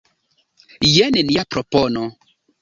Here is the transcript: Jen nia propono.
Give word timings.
Jen 0.93 1.19
nia 1.27 1.45
propono. 1.57 2.07